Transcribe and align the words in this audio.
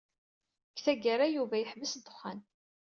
Deg 0.75 0.83
tgara, 0.85 1.27
Yuba 1.35 1.55
yeḥbes 1.57 1.93
ddexxan. 1.95 2.39